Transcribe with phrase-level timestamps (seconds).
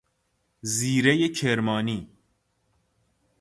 [0.75, 2.09] زیرۀ کرمانی